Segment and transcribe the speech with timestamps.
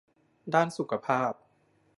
[0.53, 1.33] ด้านสุขภาพ